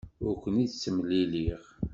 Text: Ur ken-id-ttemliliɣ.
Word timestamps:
Ur 0.27 0.35
ken-id-ttemliliɣ. 0.43 1.63